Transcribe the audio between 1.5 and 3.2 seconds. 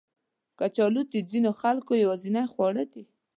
خلکو یوازینی خواړه دي